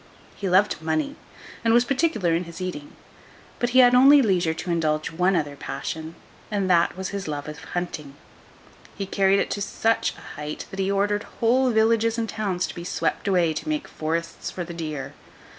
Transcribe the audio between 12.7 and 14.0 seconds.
be swept away to make